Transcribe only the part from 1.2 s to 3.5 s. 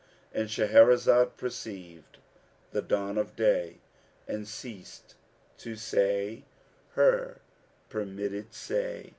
perceived the dawn of